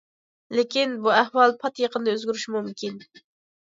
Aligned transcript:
لېكىن 0.59 0.95
بۇ 1.03 1.11
ئەھۋال 1.17 1.53
پات 1.65 1.83
يېقىندا 1.85 2.17
ئۆزگىرىشى 2.17 2.57
مۇمكىن. 2.59 2.99